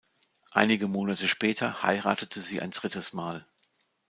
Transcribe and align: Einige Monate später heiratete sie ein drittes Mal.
Einige 0.49 0.87
Monate 0.87 1.27
später 1.27 1.83
heiratete 1.83 2.41
sie 2.41 2.59
ein 2.59 2.71
drittes 2.71 3.13
Mal. 3.13 3.45